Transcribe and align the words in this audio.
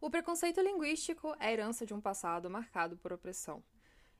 O 0.00 0.08
preconceito 0.08 0.60
linguístico 0.60 1.34
é 1.40 1.52
herança 1.52 1.84
de 1.84 1.92
um 1.92 2.00
passado 2.00 2.48
marcado 2.48 2.96
por 2.96 3.12
opressão. 3.12 3.60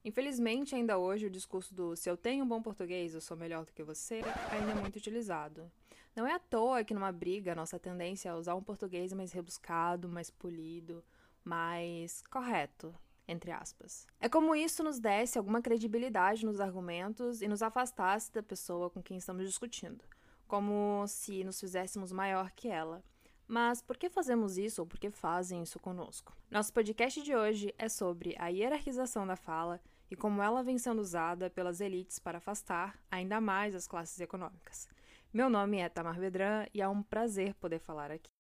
Infelizmente, 0.05 0.75
ainda 0.75 0.99
hoje, 0.99 1.27
o 1.27 1.31
discurso 1.31 1.73
do 1.73 1.95
se 1.95 2.11
eu 2.11 2.17
tenho 2.17 2.45
um 2.45 2.49
bom 2.49 2.61
português, 2.61 3.15
eu 3.15 3.21
sou 3.21 3.37
melhor 3.37 3.65
do 3.65 3.73
que 3.73 3.85
você, 3.85 4.21
ainda 4.51 4.73
é 4.73 4.75
muito 4.75 4.97
utilizado. 4.97 5.71
Não 6.17 6.27
é 6.27 6.35
à 6.35 6.39
toa 6.41 6.83
que 6.83 6.93
numa 6.93 7.13
briga 7.13 7.55
nossa 7.55 7.79
tendência 7.79 8.29
é 8.29 8.35
usar 8.35 8.57
um 8.57 8.63
português 8.63 9.13
mais 9.13 9.31
rebuscado, 9.31 10.09
mais 10.09 10.31
polido, 10.31 11.05
mais 11.45 12.23
correto, 12.23 12.93
entre 13.29 13.53
aspas. 13.53 14.05
É 14.19 14.29
como 14.29 14.57
isso 14.57 14.83
nos 14.83 14.99
desse 14.99 15.39
alguma 15.39 15.63
credibilidade 15.63 16.45
nos 16.45 16.59
argumentos 16.59 17.41
e 17.41 17.47
nos 17.47 17.63
afastasse 17.63 18.33
da 18.33 18.43
pessoa 18.43 18.91
com 18.91 19.01
quem 19.01 19.19
estamos 19.19 19.47
discutindo, 19.47 20.05
como 20.49 21.07
se 21.07 21.45
nos 21.45 21.61
fizéssemos 21.61 22.11
maior 22.11 22.51
que 22.51 22.67
ela. 22.67 23.01
Mas 23.49 23.81
por 23.81 23.97
que 23.97 24.11
fazemos 24.11 24.59
isso 24.59 24.83
ou 24.83 24.87
por 24.87 25.01
que 25.01 25.11
fazem 25.11 25.63
isso 25.63 25.79
conosco? 25.79 26.37
Nosso 26.51 26.71
podcast 26.71 27.23
de 27.23 27.35
hoje 27.35 27.75
é 27.79 27.89
sobre 27.89 28.37
a 28.39 28.49
hierarquização 28.49 29.27
da 29.27 29.37
fala 29.37 29.81
e 30.11 30.15
como 30.15 30.43
ela 30.43 30.63
vem 30.63 30.77
sendo 30.77 31.01
usada 31.01 31.49
pelas 31.49 31.81
elites 31.81 32.19
para 32.19 32.37
afastar 32.39 32.99
ainda 33.11 33.41
mais 33.41 33.75
as 33.75 33.89
classes 33.89 34.21
econômicas. 34.21 34.87
Meu 35.33 35.49
nome 35.49 35.79
é 35.79 35.89
Tamar 35.89 36.21
Vedran 36.21 36.67
e 36.75 36.83
é 36.83 36.89
um 36.89 37.03
prazer 37.03 37.55
poder 37.55 37.79
falar 37.79 38.11
aqui. 38.11 38.31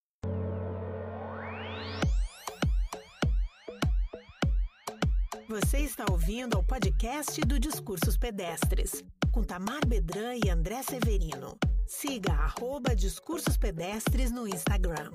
Você 5.49 5.79
está 5.79 6.05
ouvindo 6.11 6.59
o 6.59 6.65
podcast 6.65 7.41
do 7.41 7.59
Discursos 7.59 8.19
Pedestres, 8.19 9.03
com 9.33 9.43
Tamar 9.43 9.87
Bedran 9.87 10.35
e 10.45 10.51
André 10.51 10.83
Severino. 10.83 11.59
Siga 11.91 12.35
arroba 12.35 12.95
Discursos 12.95 13.57
Pedestres 13.57 14.31
no 14.31 14.47
Instagram. 14.47 15.11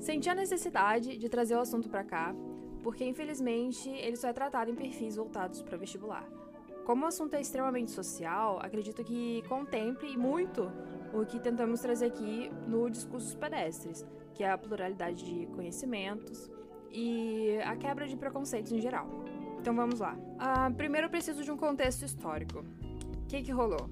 Senti 0.00 0.30
a 0.30 0.34
necessidade 0.34 1.18
de 1.18 1.28
trazer 1.28 1.54
o 1.54 1.60
assunto 1.60 1.90
para 1.90 2.02
cá, 2.02 2.34
porque 2.82 3.04
infelizmente 3.04 3.90
ele 3.90 4.16
só 4.16 4.28
é 4.28 4.32
tratado 4.32 4.70
em 4.70 4.74
perfis 4.74 5.16
voltados 5.16 5.60
para 5.60 5.76
vestibular. 5.76 6.26
Como 6.86 7.04
o 7.04 7.08
assunto 7.08 7.34
é 7.34 7.42
extremamente 7.42 7.90
social, 7.90 8.58
acredito 8.62 9.04
que 9.04 9.42
contemple 9.42 10.16
muito 10.16 10.72
o 11.12 11.26
que 11.26 11.38
tentamos 11.38 11.80
trazer 11.80 12.06
aqui 12.06 12.50
no 12.66 12.88
Discursos 12.88 13.34
Pedestres, 13.34 14.04
que 14.34 14.44
é 14.44 14.50
a 14.50 14.58
pluralidade 14.58 15.24
de 15.24 15.46
conhecimentos 15.46 16.50
e 16.90 17.58
a 17.64 17.76
quebra 17.76 18.06
de 18.06 18.16
preconceitos 18.16 18.72
em 18.72 18.80
geral. 18.80 19.08
Então 19.58 19.74
vamos 19.74 20.00
lá. 20.00 20.14
Uh, 20.14 20.74
primeiro 20.74 21.06
eu 21.06 21.10
preciso 21.10 21.42
de 21.44 21.50
um 21.50 21.56
contexto 21.56 22.04
histórico. 22.04 22.60
O 22.60 23.26
que, 23.28 23.42
que 23.42 23.52
rolou? 23.52 23.88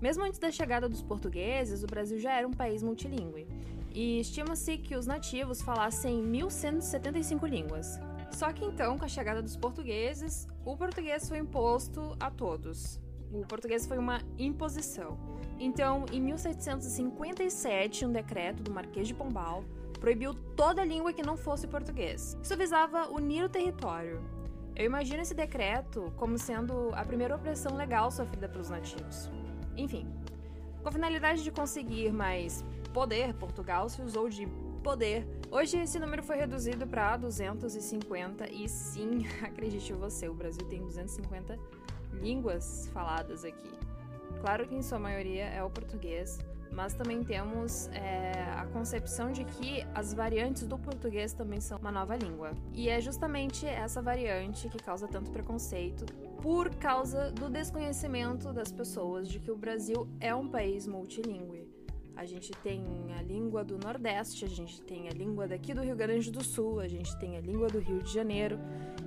Mesmo 0.00 0.24
antes 0.24 0.38
da 0.38 0.50
chegada 0.50 0.88
dos 0.88 1.02
portugueses, 1.02 1.82
o 1.82 1.86
Brasil 1.86 2.18
já 2.18 2.32
era 2.32 2.46
um 2.46 2.50
país 2.50 2.82
multilingüe, 2.82 3.46
e 3.94 4.20
estima-se 4.20 4.76
que 4.76 4.96
os 4.96 5.06
nativos 5.06 5.62
falassem 5.62 6.22
1.175 6.22 7.48
línguas. 7.48 8.00
Só 8.32 8.52
que 8.52 8.64
então, 8.64 8.98
com 8.98 9.04
a 9.04 9.08
chegada 9.08 9.40
dos 9.40 9.56
portugueses, 9.56 10.48
o 10.64 10.76
português 10.76 11.28
foi 11.28 11.38
imposto 11.38 12.16
a 12.18 12.30
todos. 12.30 13.00
O 13.32 13.46
português 13.46 13.86
foi 13.86 13.96
uma 13.96 14.20
imposição. 14.36 15.16
Então, 15.58 16.04
em 16.12 16.20
1757, 16.20 18.04
um 18.04 18.12
decreto 18.12 18.62
do 18.62 18.70
Marquês 18.70 19.08
de 19.08 19.14
Pombal 19.14 19.64
proibiu 20.00 20.34
toda 20.34 20.84
língua 20.84 21.12
que 21.12 21.22
não 21.22 21.36
fosse 21.36 21.66
português. 21.66 22.36
Isso 22.42 22.56
visava 22.56 23.08
unir 23.08 23.44
o 23.44 23.48
território. 23.48 24.20
Eu 24.76 24.86
imagino 24.86 25.22
esse 25.22 25.34
decreto 25.34 26.12
como 26.16 26.36
sendo 26.36 26.90
a 26.94 27.04
primeira 27.04 27.36
opressão 27.36 27.76
legal 27.76 28.10
sofrida 28.10 28.48
pelos 28.48 28.68
nativos. 28.68 29.30
Enfim, 29.76 30.06
com 30.82 30.88
a 30.88 30.92
finalidade 30.92 31.42
de 31.42 31.50
conseguir 31.50 32.12
mais 32.12 32.64
poder, 32.92 33.32
Portugal 33.34 33.88
se 33.88 34.02
usou 34.02 34.28
de 34.28 34.46
poder. 34.82 35.26
Hoje 35.50 35.78
esse 35.78 35.98
número 35.98 36.22
foi 36.22 36.36
reduzido 36.36 36.86
para 36.86 37.16
250 37.16 38.50
e 38.50 38.68
sim, 38.68 39.26
acredite 39.42 39.92
você, 39.92 40.28
o 40.28 40.34
Brasil 40.34 40.66
tem 40.66 40.82
250 40.82 41.58
línguas 42.12 42.90
faladas 42.92 43.44
aqui. 43.44 43.83
Claro 44.40 44.66
que 44.66 44.74
em 44.74 44.82
sua 44.82 44.98
maioria 44.98 45.44
é 45.44 45.62
o 45.62 45.70
português, 45.70 46.38
mas 46.70 46.92
também 46.92 47.22
temos 47.22 47.88
é, 47.88 48.32
a 48.56 48.66
concepção 48.66 49.30
de 49.30 49.44
que 49.44 49.86
as 49.94 50.12
variantes 50.12 50.66
do 50.66 50.78
português 50.78 51.32
também 51.32 51.60
são 51.60 51.78
uma 51.78 51.92
nova 51.92 52.16
língua. 52.16 52.52
E 52.72 52.88
é 52.88 53.00
justamente 53.00 53.66
essa 53.66 54.02
variante 54.02 54.68
que 54.68 54.78
causa 54.78 55.06
tanto 55.06 55.30
preconceito, 55.30 56.04
por 56.42 56.74
causa 56.74 57.30
do 57.30 57.48
desconhecimento 57.48 58.52
das 58.52 58.70
pessoas 58.70 59.28
de 59.28 59.38
que 59.38 59.50
o 59.50 59.56
Brasil 59.56 60.08
é 60.20 60.34
um 60.34 60.48
país 60.48 60.86
multilingüe. 60.86 61.72
A 62.16 62.24
gente 62.24 62.52
tem 62.62 62.84
a 63.18 63.22
língua 63.22 63.64
do 63.64 63.76
Nordeste, 63.76 64.44
a 64.44 64.48
gente 64.48 64.80
tem 64.82 65.08
a 65.08 65.10
língua 65.10 65.48
daqui 65.48 65.74
do 65.74 65.82
Rio 65.82 65.96
Grande 65.96 66.30
do 66.30 66.44
Sul, 66.44 66.78
a 66.78 66.86
gente 66.86 67.16
tem 67.18 67.36
a 67.36 67.40
língua 67.40 67.68
do 67.68 67.80
Rio 67.80 68.00
de 68.02 68.12
Janeiro. 68.12 68.58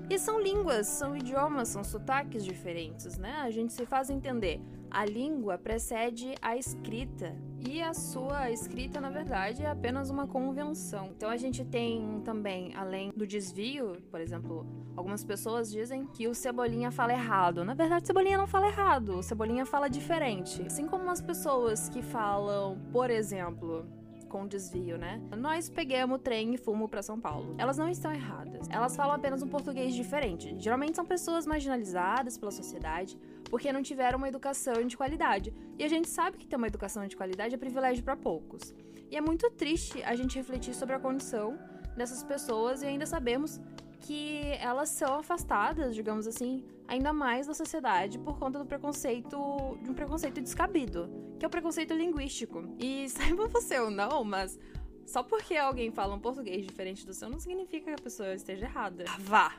E 0.09 0.19
são 0.19 0.41
línguas, 0.41 0.87
são 0.87 1.15
idiomas, 1.15 1.69
são 1.69 1.83
sotaques 1.85 2.43
diferentes, 2.43 3.17
né? 3.17 3.35
A 3.43 3.49
gente 3.49 3.71
se 3.71 3.85
faz 3.85 4.09
entender. 4.09 4.59
A 4.89 5.05
língua 5.05 5.57
precede 5.57 6.33
a 6.41 6.55
escrita 6.55 7.35
e 7.59 7.81
a 7.81 7.93
sua 7.93 8.51
escrita, 8.51 9.01
na 9.01 9.09
verdade, 9.09 9.63
é 9.63 9.69
apenas 9.69 10.09
uma 10.09 10.27
convenção. 10.27 11.11
Então 11.15 11.29
a 11.29 11.37
gente 11.37 11.65
tem 11.65 12.21
também, 12.23 12.73
além 12.75 13.11
do 13.15 13.27
desvio, 13.27 13.97
por 14.09 14.21
exemplo, 14.21 14.65
algumas 14.95 15.23
pessoas 15.23 15.71
dizem 15.71 16.05
que 16.07 16.27
o 16.27 16.33
Cebolinha 16.33 16.91
fala 16.91 17.13
errado. 17.13 17.65
Na 17.65 17.73
verdade, 17.73 18.03
o 18.03 18.07
Cebolinha 18.07 18.37
não 18.37 18.47
fala 18.47 18.67
errado, 18.67 19.17
o 19.17 19.23
Cebolinha 19.23 19.65
fala 19.65 19.89
diferente. 19.89 20.61
Assim 20.65 20.87
como 20.87 21.09
as 21.09 21.21
pessoas 21.21 21.89
que 21.89 22.01
falam, 22.01 22.77
por 22.91 23.09
exemplo, 23.09 23.85
com 24.27 24.47
desvio, 24.47 24.97
né? 24.97 25.21
Nós 25.37 25.69
pegamos 25.69 26.17
o 26.17 26.19
trem 26.19 26.53
e 26.53 26.57
fumo 26.57 26.87
para 26.87 27.01
São 27.01 27.19
Paulo. 27.19 27.55
Elas 27.57 27.77
não 27.77 27.89
estão 27.89 28.13
erradas. 28.13 28.67
Elas 28.69 28.95
falam 28.95 29.15
apenas 29.15 29.41
um 29.41 29.47
português 29.47 29.95
diferente. 29.95 30.55
Geralmente 30.59 30.95
são 30.95 31.05
pessoas 31.05 31.45
marginalizadas 31.45 32.37
pela 32.37 32.51
sociedade 32.51 33.17
porque 33.49 33.71
não 33.71 33.81
tiveram 33.81 34.17
uma 34.17 34.27
educação 34.27 34.85
de 34.85 34.97
qualidade. 34.97 35.53
E 35.77 35.83
a 35.83 35.87
gente 35.87 36.09
sabe 36.09 36.37
que 36.37 36.47
ter 36.47 36.55
uma 36.55 36.67
educação 36.67 37.05
de 37.07 37.15
qualidade 37.15 37.55
é 37.55 37.57
privilégio 37.57 38.03
para 38.03 38.15
poucos. 38.15 38.73
E 39.09 39.15
é 39.15 39.21
muito 39.21 39.49
triste 39.51 40.03
a 40.03 40.15
gente 40.15 40.35
refletir 40.35 40.73
sobre 40.73 40.95
a 40.95 40.99
condição 40.99 41.57
dessas 41.95 42.23
pessoas 42.23 42.81
e 42.81 42.85
ainda 42.85 43.05
sabemos 43.05 43.59
que 43.99 44.41
elas 44.59 44.89
são 44.89 45.15
afastadas, 45.15 45.95
digamos 45.95 46.27
assim, 46.27 46.63
ainda 46.87 47.11
mais 47.11 47.47
da 47.47 47.53
sociedade 47.53 48.19
por 48.19 48.37
conta 48.37 48.59
do 48.59 48.65
preconceito, 48.65 49.77
de 49.81 49.89
um 49.89 49.93
preconceito 49.93 50.41
descabido, 50.41 51.09
que 51.39 51.45
é 51.45 51.47
o 51.47 51.51
preconceito 51.51 51.93
linguístico. 51.93 52.63
E 52.79 53.09
saiba 53.09 53.47
você 53.47 53.79
ou 53.79 53.89
não, 53.89 54.23
mas 54.23 54.59
só 55.05 55.23
porque 55.23 55.55
alguém 55.55 55.91
fala 55.91 56.15
um 56.15 56.19
português 56.19 56.65
diferente 56.65 57.05
do 57.05 57.13
seu 57.13 57.29
não 57.29 57.39
significa 57.39 57.85
que 57.85 57.99
a 57.99 58.03
pessoa 58.03 58.33
esteja 58.33 58.65
errada. 58.65 59.05
Ah, 59.07 59.17
vá! 59.19 59.55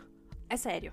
É 0.49 0.57
sério. 0.57 0.93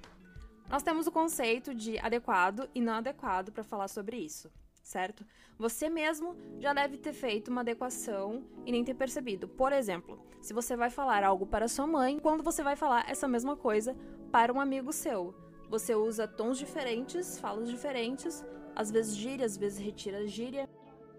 Nós 0.69 0.81
temos 0.81 1.05
o 1.05 1.11
conceito 1.11 1.73
de 1.73 1.97
adequado 1.99 2.67
e 2.73 2.81
não 2.81 2.93
adequado 2.93 3.51
para 3.51 3.63
falar 3.63 3.87
sobre 3.87 4.17
isso, 4.17 4.51
certo? 4.81 5.23
Você 5.59 5.89
mesmo 5.89 6.35
já 6.59 6.73
deve 6.73 6.97
ter 6.97 7.13
feito 7.13 7.49
uma 7.49 7.61
adequação 7.61 8.43
e 8.65 8.71
nem 8.71 8.83
ter 8.83 8.95
percebido. 8.95 9.47
Por 9.47 9.71
exemplo, 9.71 10.19
se 10.41 10.53
você 10.53 10.75
vai 10.75 10.89
falar 10.89 11.23
algo 11.23 11.45
para 11.45 11.67
sua 11.67 11.85
mãe, 11.85 12.19
quando 12.19 12.43
você 12.43 12.63
vai 12.63 12.75
falar 12.75 13.09
essa 13.09 13.27
mesma 13.27 13.55
coisa 13.55 13.95
para 14.31 14.51
um 14.51 14.59
amigo 14.59 14.91
seu. 14.91 15.33
Você 15.69 15.95
usa 15.95 16.27
tons 16.27 16.57
diferentes, 16.57 17.39
falas 17.39 17.69
diferentes, 17.69 18.43
às 18.75 18.91
vezes 18.91 19.15
gíria, 19.15 19.45
às 19.45 19.55
vezes 19.55 19.79
retira 19.79 20.27
gíria. 20.27 20.67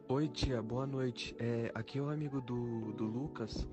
Oi, 0.08 0.28
tia, 0.28 0.60
boa 0.60 0.86
noite. 0.86 1.34
É, 1.38 1.70
aqui 1.74 1.98
é 1.98 2.02
o 2.02 2.08
amigo 2.08 2.40
do, 2.40 2.92
do 2.92 3.04
Lucas. 3.04 3.66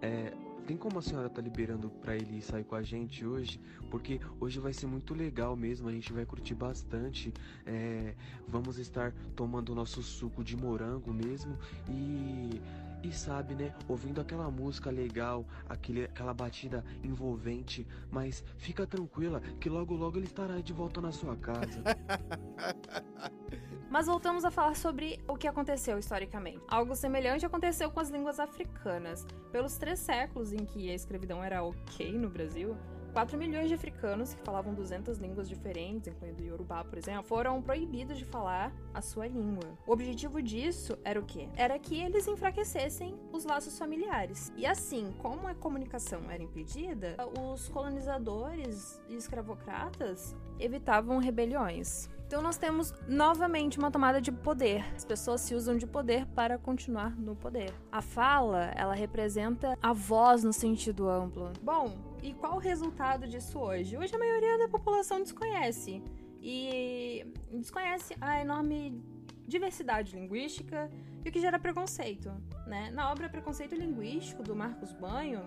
É, 0.00 0.32
tem 0.66 0.76
como 0.76 0.98
a 0.98 1.02
senhora 1.02 1.30
tá 1.30 1.40
liberando 1.40 1.88
para 1.88 2.16
ele 2.16 2.42
sair 2.42 2.64
com 2.64 2.74
a 2.74 2.82
gente 2.82 3.24
hoje? 3.24 3.60
Porque 3.90 4.20
hoje 4.40 4.58
vai 4.58 4.72
ser 4.72 4.86
muito 4.86 5.14
legal 5.14 5.56
mesmo, 5.56 5.88
a 5.88 5.92
gente 5.92 6.12
vai 6.12 6.26
curtir 6.26 6.54
bastante. 6.54 7.32
É, 7.64 8.14
vamos 8.48 8.78
estar 8.78 9.12
tomando 9.34 9.70
o 9.70 9.74
nosso 9.74 10.02
suco 10.02 10.42
de 10.42 10.56
morango 10.56 11.12
mesmo 11.12 11.56
e 11.88 12.60
e 13.02 13.12
sabe, 13.12 13.54
né, 13.54 13.72
ouvindo 13.86 14.20
aquela 14.20 14.50
música 14.50 14.90
legal, 14.90 15.46
aquele, 15.68 16.04
aquela 16.04 16.34
batida 16.34 16.84
envolvente, 17.04 17.86
mas 18.10 18.42
fica 18.56 18.84
tranquila 18.84 19.40
que 19.60 19.68
logo 19.68 19.94
logo 19.94 20.18
ele 20.18 20.26
estará 20.26 20.60
de 20.60 20.72
volta 20.72 21.00
na 21.00 21.12
sua 21.12 21.36
casa. 21.36 21.82
Mas 23.90 24.06
voltamos 24.06 24.44
a 24.44 24.50
falar 24.50 24.74
sobre 24.74 25.20
o 25.28 25.36
que 25.36 25.46
aconteceu 25.46 25.98
historicamente. 25.98 26.60
Algo 26.68 26.96
semelhante 26.96 27.46
aconteceu 27.46 27.90
com 27.90 28.00
as 28.00 28.10
línguas 28.10 28.40
africanas. 28.40 29.26
Pelos 29.52 29.76
três 29.76 30.00
séculos 30.00 30.52
em 30.52 30.64
que 30.64 30.90
a 30.90 30.94
escravidão 30.94 31.42
era 31.42 31.62
ok 31.62 32.12
no 32.18 32.28
Brasil, 32.28 32.76
4 33.16 33.38
milhões 33.38 33.68
de 33.68 33.74
africanos 33.74 34.34
que 34.34 34.42
falavam 34.42 34.74
200 34.74 35.16
línguas 35.16 35.48
diferentes, 35.48 36.08
incluindo 36.08 36.42
o 36.42 36.46
Yorubá, 36.46 36.84
por 36.84 36.98
exemplo, 36.98 37.22
foram 37.22 37.62
proibidos 37.62 38.18
de 38.18 38.26
falar 38.26 38.70
a 38.92 39.00
sua 39.00 39.26
língua. 39.26 39.78
O 39.86 39.92
objetivo 39.92 40.42
disso 40.42 40.98
era 41.02 41.18
o 41.18 41.24
quê? 41.24 41.48
Era 41.56 41.78
que 41.78 41.98
eles 41.98 42.26
enfraquecessem 42.26 43.18
os 43.32 43.46
laços 43.46 43.78
familiares. 43.78 44.52
E 44.54 44.66
assim, 44.66 45.14
como 45.22 45.48
a 45.48 45.54
comunicação 45.54 46.30
era 46.30 46.42
impedida, 46.42 47.16
os 47.40 47.70
colonizadores 47.70 49.00
e 49.08 49.14
escravocratas 49.14 50.36
evitavam 50.58 51.16
rebeliões. 51.16 52.10
Então 52.26 52.42
nós 52.42 52.56
temos 52.56 52.92
novamente 53.06 53.78
uma 53.78 53.90
tomada 53.90 54.20
de 54.20 54.32
poder. 54.32 54.84
As 54.96 55.04
pessoas 55.04 55.40
se 55.42 55.54
usam 55.54 55.76
de 55.76 55.86
poder 55.86 56.26
para 56.26 56.58
continuar 56.58 57.16
no 57.16 57.36
poder. 57.36 57.72
A 57.90 58.02
fala, 58.02 58.72
ela 58.74 58.94
representa 58.94 59.78
a 59.80 59.92
voz 59.92 60.42
no 60.42 60.52
sentido 60.52 61.08
amplo. 61.08 61.52
Bom, 61.62 62.16
e 62.22 62.34
qual 62.34 62.56
o 62.56 62.58
resultado 62.58 63.28
disso 63.28 63.60
hoje? 63.60 63.96
Hoje 63.96 64.14
a 64.14 64.18
maioria 64.18 64.58
da 64.58 64.68
população 64.68 65.20
desconhece 65.20 66.02
e 66.42 67.24
desconhece 67.52 68.16
a 68.20 68.40
enorme 68.40 69.00
diversidade 69.46 70.16
linguística 70.16 70.90
e 71.24 71.28
o 71.28 71.32
que 71.32 71.40
gera 71.40 71.58
preconceito, 71.58 72.32
né? 72.66 72.90
Na 72.90 73.10
obra 73.12 73.28
Preconceito 73.28 73.76
Linguístico 73.76 74.42
do 74.42 74.56
Marcos 74.56 74.92
Banho, 74.92 75.42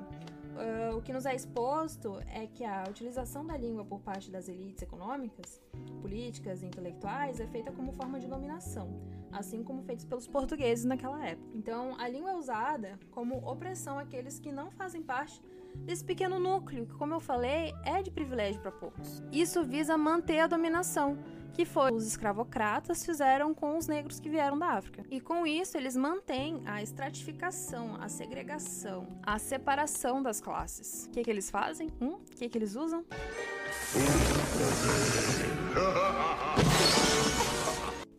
uh, 0.60 0.98
o 0.98 1.02
que 1.02 1.14
nos 1.14 1.26
é 1.26 1.34
exposto 1.34 2.20
é 2.28 2.46
que 2.48 2.64
a 2.64 2.84
utilização 2.88 3.46
da 3.46 3.58
língua 3.58 3.86
por 3.86 4.00
parte 4.02 4.30
das 4.30 4.48
elites 4.48 4.82
econômicas, 4.82 5.62
políticas 6.02 6.62
e 6.62 6.66
intelectuais 6.66 7.40
é 7.40 7.48
feita 7.48 7.72
como 7.72 7.94
forma 7.94 8.20
de 8.20 8.28
dominação, 8.28 9.02
assim 9.32 9.64
como 9.64 9.82
feitos 9.84 10.06
pelos 10.06 10.28
portugueses 10.30 10.86
naquela 10.86 11.26
época. 11.26 11.50
Então, 11.56 11.96
a 12.00 12.08
língua 12.08 12.32
é 12.32 12.36
usada 12.36 13.00
como 13.12 13.38
opressão 13.50 13.98
àqueles 13.98 14.40
que 14.40 14.52
não 14.52 14.70
fazem 14.72 15.02
parte 15.02 15.42
desse 15.76 16.04
pequeno 16.04 16.40
núcleo, 16.40 16.86
que, 16.86 16.94
como 16.94 17.14
eu 17.14 17.20
falei, 17.20 17.74
é 17.86 18.02
de 18.02 18.12
privilégio 18.12 18.62
para 18.62 18.72
poucos. 18.72 19.24
Isso 19.32 19.64
visa 19.64 19.98
manter 19.98 20.40
a 20.40 20.48
dominação, 20.48 21.18
que 21.54 21.66
foi 21.66 21.92
os 21.94 22.06
escravocratas 22.06 23.06
fizeram 23.06 23.54
com 23.54 23.78
os 23.78 23.88
negros 23.88 24.20
que 24.20 24.30
vieram 24.30 24.58
da 24.58 24.68
África. 24.68 25.04
E 25.10 25.20
com 25.20 25.46
isso 25.46 25.78
eles 25.78 25.96
mantêm 25.96 26.62
a 26.66 26.82
estratificação, 26.82 27.98
a 28.00 28.10
segregação, 28.10 29.08
a 29.24 29.38
separação 29.40 30.22
das 30.22 30.40
classes. 30.42 31.06
O 31.06 31.10
que, 31.12 31.24
que 31.24 31.30
eles 31.30 31.50
fazem? 31.50 31.90
Hum? 32.02 32.14
O 32.14 32.36
que, 32.36 32.50
que 32.50 32.58
eles 32.58 32.76
usam? 32.76 33.06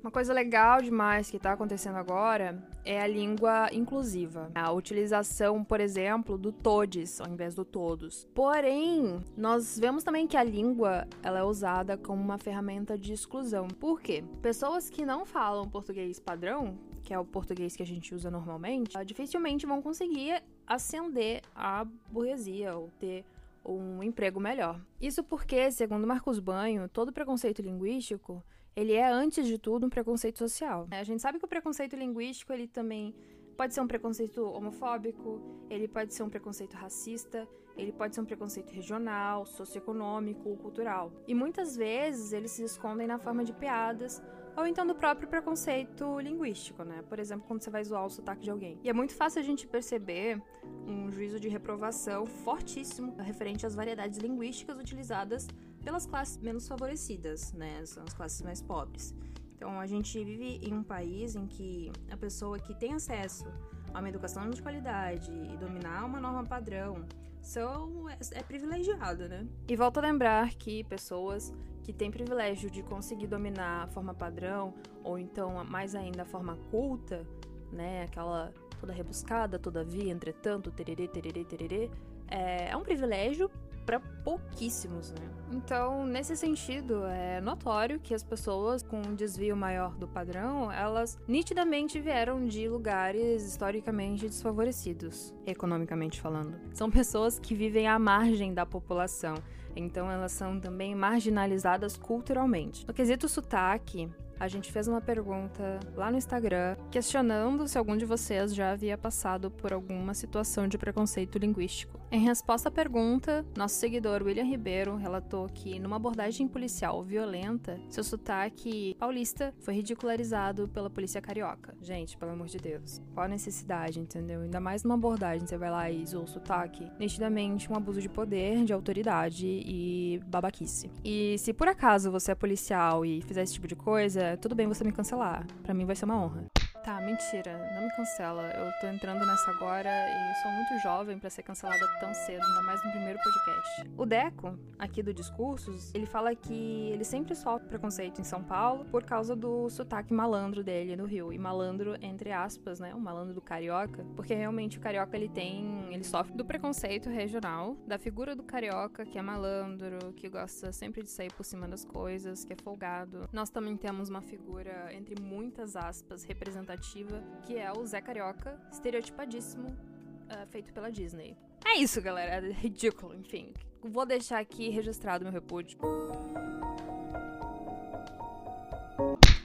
Uma 0.03 0.11
coisa 0.11 0.33
legal 0.33 0.81
demais 0.81 1.31
que 1.31 1.37
está 1.37 1.53
acontecendo 1.53 1.97
agora 1.97 2.59
é 2.87 3.03
a 3.03 3.07
língua 3.07 3.69
inclusiva. 3.71 4.51
A 4.55 4.73
utilização, 4.73 5.63
por 5.63 5.79
exemplo, 5.79 6.39
do 6.39 6.51
todes 6.51 7.21
ao 7.21 7.29
invés 7.29 7.55
do 7.55 7.67
todos. 7.67 8.27
Porém, 8.35 9.23
nós 9.37 9.79
vemos 9.79 10.03
também 10.03 10.27
que 10.27 10.39
a 10.39 10.43
língua 10.43 11.07
ela 11.23 11.41
é 11.41 11.43
usada 11.43 11.99
como 11.99 12.23
uma 12.23 12.39
ferramenta 12.39 12.97
de 12.97 13.13
exclusão. 13.13 13.69
Por 13.69 14.01
quê? 14.01 14.25
Pessoas 14.41 14.89
que 14.89 15.05
não 15.05 15.27
falam 15.27 15.69
português 15.69 16.19
padrão, 16.19 16.79
que 17.05 17.13
é 17.13 17.19
o 17.19 17.25
português 17.25 17.77
que 17.77 17.83
a 17.83 17.87
gente 17.87 18.15
usa 18.15 18.31
normalmente, 18.31 18.97
dificilmente 19.05 19.67
vão 19.67 19.83
conseguir 19.83 20.43
ascender 20.67 21.43
à 21.55 21.85
burguesia 22.11 22.75
ou 22.75 22.89
ter 22.99 23.23
um 23.63 24.03
emprego 24.03 24.41
melhor. 24.41 24.81
Isso 24.99 25.23
porque, 25.23 25.71
segundo 25.71 26.07
Marcos 26.07 26.39
Banho, 26.39 26.89
todo 26.89 27.13
preconceito 27.13 27.61
linguístico 27.61 28.43
ele 28.75 28.93
é, 28.93 29.09
antes 29.11 29.47
de 29.47 29.59
tudo, 29.59 29.87
um 29.87 29.91
preconceito 29.91 30.39
social. 30.39 30.87
A 30.91 31.03
gente 31.03 31.21
sabe 31.21 31.39
que 31.39 31.45
o 31.45 31.49
preconceito 31.49 31.97
linguístico, 31.97 32.53
ele 32.53 32.67
também 32.67 33.15
pode 33.57 33.75
ser 33.75 33.81
um 33.81 33.87
preconceito 33.87 34.43
homofóbico, 34.43 35.41
ele 35.69 35.87
pode 35.87 36.15
ser 36.15 36.23
um 36.23 36.31
preconceito 36.31 36.75
racista, 36.75 37.47
ele 37.77 37.93
pode 37.93 38.15
ser 38.15 38.21
um 38.21 38.25
preconceito 38.25 38.71
regional, 38.71 39.45
socioeconômico, 39.45 40.57
cultural. 40.59 41.13
E 41.27 41.35
muitas 41.35 41.77
vezes 41.77 42.33
eles 42.33 42.53
se 42.53 42.65
escondem 42.65 43.07
na 43.07 43.19
forma 43.19 43.45
de 43.45 43.53
piadas 43.53 44.23
ou 44.57 44.67
então 44.67 44.87
do 44.87 44.95
próprio 44.95 45.29
preconceito 45.29 46.19
linguístico, 46.21 46.85
né? 46.85 47.03
Por 47.09 47.19
exemplo, 47.19 47.47
quando 47.47 47.63
você 47.63 47.71
vai 47.71 47.85
zoar 47.85 48.05
o 48.05 48.11
sotaque 48.11 48.43
de 48.43 48.51
alguém. 48.51 48.79
E 48.83 48.89
é 48.89 48.93
muito 48.93 49.15
fácil 49.15 49.41
a 49.41 49.45
gente 49.45 49.67
perceber 49.67 50.41
um 50.87 51.11
juízo 51.11 51.39
de 51.39 51.49
reprovação 51.49 52.27
fortíssimo 52.27 53.15
referente 53.19 53.65
às 53.67 53.75
variedades 53.75 54.19
linguísticas 54.19 54.79
utilizadas 54.79 55.47
pelas 55.85 56.07
classes 56.07 56.39
menos 56.39 56.67
favorecidas, 56.67 57.53
né? 57.53 57.85
São 57.87 58.03
as 58.05 58.13
classes 58.13 58.43
mais 58.43 58.61
pobres. 58.63 59.15
Então, 59.55 59.79
a 59.79 59.87
gente 59.87 60.23
vive 60.25 60.59
em 60.67 60.73
um 60.73 60.83
país 60.83 61.37
em 61.37 61.47
que 61.47 61.93
a 62.11 62.17
pessoa 62.17 62.59
que 62.59 62.75
tem 62.75 62.95
acesso 62.95 63.47
a 63.93 63.99
uma 63.99 64.09
educação 64.09 64.49
de 64.49 64.63
qualidade 64.63 65.31
e 65.31 65.57
dominar 65.57 66.05
uma 66.07 66.21
norma 66.21 66.45
padrão 66.45 67.05
são 67.43 68.09
é, 68.09 68.17
é 68.33 68.43
privilegiada, 68.43 69.29
né? 69.29 69.47
E 69.69 69.77
volto 69.77 69.99
a 69.99 70.01
lembrar 70.01 70.55
que 70.55 70.85
pessoas 70.85 71.53
que 71.83 71.93
têm 71.93 72.11
privilégio 72.11 72.71
de 72.71 72.83
conseguir 72.83 73.27
dominar 73.27 73.85
a 73.85 73.87
forma 73.89 74.15
padrão 74.15 74.75
ou 75.03 75.19
então 75.19 75.65
mais 75.65 75.95
ainda 75.95 76.23
a 76.23 76.27
forma 76.27 76.57
culta, 76.71 77.27
né, 77.73 78.05
aquela 78.05 78.53
toda 78.79 78.93
rebuscada, 78.93 79.59
todavia, 79.59 80.11
entretanto, 80.11 80.71
tererê, 80.71 81.07
tererê, 81.07 81.45
tererê, 81.45 81.91
é, 82.29 82.71
é 82.71 82.77
um 82.77 82.83
privilégio 82.83 83.51
para 83.85 84.01
pouquíssimos, 84.01 85.13
né? 85.13 85.29
Então, 85.53 86.07
nesse 86.07 86.37
sentido, 86.37 87.05
é 87.07 87.41
notório 87.41 87.99
que 87.99 88.15
as 88.15 88.23
pessoas 88.23 88.83
com 88.83 88.99
um 88.99 89.15
desvio 89.15 89.57
maior 89.57 89.97
do 89.97 90.07
padrão, 90.07 90.71
elas 90.71 91.19
nitidamente 91.27 91.99
vieram 91.99 92.47
de 92.47 92.69
lugares 92.69 93.43
historicamente 93.45 94.29
desfavorecidos, 94.29 95.35
economicamente 95.45 96.21
falando. 96.21 96.55
São 96.73 96.89
pessoas 96.91 97.39
que 97.39 97.55
vivem 97.55 97.89
à 97.89 97.99
margem 97.99 98.55
da 98.55 98.65
população, 98.65 99.35
então 99.75 100.11
elas 100.11 100.33
são 100.33 100.61
também 100.61 100.95
marginalizadas 100.95 101.97
culturalmente. 101.97 102.87
No 102.87 102.95
quesito 102.95 103.29
sotaque, 103.29 104.09
a 104.41 104.49
gente 104.49 104.73
fez 104.73 104.89
uma 104.89 105.03
pergunta 105.03 105.79
lá 105.95 106.11
no 106.11 106.17
Instagram 106.17 106.75
questionando 106.91 107.69
se 107.69 107.77
algum 107.77 107.95
de 107.95 108.07
vocês 108.07 108.55
já 108.55 108.73
havia 108.73 108.97
passado 108.97 109.51
por 109.51 109.71
alguma 109.71 110.15
situação 110.15 110.67
de 110.67 110.79
preconceito 110.79 111.39
linguístico. 111.39 112.01
Em 112.11 112.21
resposta 112.21 112.71
à 112.71 112.73
pergunta, 112.73 113.45
nosso 113.55 113.75
seguidor 113.77 114.23
William 114.23 114.45
Ribeiro 114.45 114.97
relatou 114.97 115.47
que, 115.47 115.79
numa 115.79 115.97
abordagem 115.97 116.49
policial 116.49 117.03
violenta, 117.05 117.79
seu 117.89 118.03
sotaque 118.03 118.97
paulista 118.99 119.53
foi 119.61 119.75
ridicularizado 119.75 120.67
pela 120.69 120.89
polícia 120.89 121.21
carioca. 121.21 121.77
Gente, 121.83 122.17
pelo 122.17 122.33
amor 122.33 122.47
de 122.47 122.57
Deus, 122.57 123.01
qual 123.13 123.27
a 123.27 123.29
necessidade, 123.29 124.01
entendeu? 124.01 124.41
Ainda 124.41 124.59
mais 124.59 124.83
numa 124.83 124.95
abordagem, 124.95 125.47
você 125.47 125.59
vai 125.59 125.71
lá 125.71 125.91
e 125.91 126.05
zoa 126.07 126.25
o 126.25 126.27
sotaque. 126.27 126.91
Nitidamente 126.99 127.71
um 127.71 127.77
abuso 127.77 128.01
de 128.01 128.09
poder, 128.09 128.65
de 128.65 128.73
autoridade 128.73 129.47
e 129.47 130.21
babaquice. 130.27 130.91
E 131.05 131.37
se 131.39 131.53
por 131.53 131.69
acaso 131.69 132.11
você 132.11 132.33
é 132.33 132.35
policial 132.35 133.05
e 133.05 133.21
fizer 133.21 133.43
esse 133.43 133.53
tipo 133.53 133.69
de 133.69 133.77
coisa, 133.77 134.30
tudo 134.37 134.55
bem 134.55 134.67
você 134.67 134.85
me 134.85 134.93
cancelar. 134.93 135.47
Para 135.63 135.75
mim 135.75 135.85
vai 135.85 135.97
ser 135.97 136.05
uma 136.05 136.17
honra. 136.17 136.47
Tá, 136.85 136.99
mentira. 136.99 137.59
Não 137.75 137.83
me 137.83 137.95
cancela. 137.95 138.51
Eu 138.53 138.73
tô 138.81 138.87
entrando 138.87 139.27
nessa 139.27 139.51
agora 139.51 139.91
e 139.91 140.43
sou 140.43 140.51
muito 140.51 140.83
jovem 140.83 141.19
para 141.19 141.29
ser 141.29 141.43
cancelada 141.43 141.87
tão 142.01 142.15
cedo, 142.15 142.43
ainda 142.43 142.63
mais 142.63 142.83
no 142.83 142.91
primeiro 142.91 143.19
podcast. 143.23 143.91
O 143.99 144.07
Deco, 144.07 144.59
aqui 144.79 145.03
do 145.03 145.13
Discursos, 145.13 145.93
ele 145.95 146.07
fala 146.07 146.35
que 146.35 146.91
ele 146.91 147.05
sempre 147.05 147.35
sofre 147.35 147.69
preconceito 147.69 148.21
em 148.21 148.25
São 148.25 148.43
Paulo 148.43 148.87
por 148.87 149.05
causa 149.05 149.37
do 149.37 149.69
sotaque 149.69 150.15
malandro 150.15 150.65
dele 150.65 150.97
no 150.97 151.05
Rio. 151.05 151.31
E 151.35 151.39
malandro, 151.39 151.97
entre 152.01 152.33
aspas, 152.33 152.81
né? 152.81 152.95
O 152.95 153.01
malandro 153.01 153.35
do 153.35 153.43
carioca. 153.43 154.07
Porque 154.17 154.33
realmente 154.33 154.79
o 154.79 154.81
carioca 154.81 155.15
ele 155.15 155.29
tem. 155.29 155.93
Ele 155.93 156.05
sofre 156.05 156.35
do 156.35 156.47
preconceito 156.47 157.11
regional, 157.11 157.77
da 157.87 157.99
figura 157.99 158.35
do 158.35 158.43
carioca 158.43 159.05
que 159.05 159.19
é 159.19 159.23
malandro, 159.23 160.15
que 160.15 160.31
gosta 160.31 160.73
sempre 160.73 161.03
de 161.03 161.11
sair 161.11 161.33
por 161.35 161.45
cima 161.45 161.69
das 161.69 161.85
coisas, 161.85 162.43
que 162.43 162.55
é 162.55 162.57
folgado. 162.57 163.29
Nós 163.33 163.51
também 163.51 163.77
temos 163.77 164.09
uma 164.09 164.23
figura, 164.23 164.95
entre 164.95 165.21
muitas 165.21 165.77
aspas, 165.77 166.25
representativa 166.25 166.70
representativa, 166.71 167.23
que 167.43 167.57
é 167.57 167.73
o 167.73 167.85
Zé 167.85 168.01
Carioca, 168.01 168.59
estereotipadíssimo, 168.71 169.69
uh, 169.69 170.47
feito 170.51 170.73
pela 170.73 170.91
Disney. 170.91 171.37
É 171.65 171.77
isso, 171.77 172.01
galera. 172.01 172.47
É 172.47 172.53
ridículo, 172.53 173.15
enfim. 173.15 173.53
Vou 173.83 174.07
deixar 174.07 174.39
aqui 174.39 174.69
registrado 174.69 175.25
meu 175.25 175.33
repúdio. 175.33 175.79